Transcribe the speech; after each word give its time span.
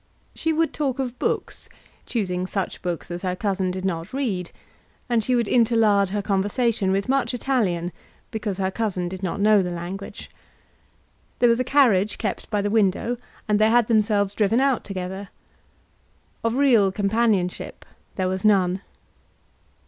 She 0.33 0.51
would 0.51 0.73
talk 0.73 0.97
of 0.97 1.19
books, 1.19 1.69
choosing 2.07 2.47
such 2.47 2.81
books 2.81 3.11
as 3.11 3.21
her 3.21 3.35
cousin 3.35 3.69
did 3.69 3.85
not 3.85 4.13
read; 4.13 4.49
and 5.07 5.23
she 5.23 5.35
would 5.35 5.47
interlard 5.47 6.09
her 6.09 6.23
conversation 6.23 6.91
with 6.91 7.07
much 7.07 7.35
Italian, 7.35 7.91
because 8.31 8.57
her 8.57 8.71
cousin 8.71 9.07
did 9.07 9.21
not 9.21 9.39
know 9.39 9.61
the 9.61 9.69
language. 9.69 10.31
There 11.37 11.47
was 11.49 11.59
a 11.59 11.63
carriage 11.63 12.17
kept 12.17 12.49
by 12.49 12.63
the 12.63 12.71
widow, 12.71 13.17
and 13.47 13.59
they 13.59 13.69
had 13.69 13.85
themselves 13.85 14.33
driven 14.33 14.59
out 14.59 14.83
together. 14.83 15.29
Of 16.43 16.55
real 16.55 16.91
companionship 16.91 17.85
there 18.15 18.27
was 18.27 18.43
none. 18.43 18.81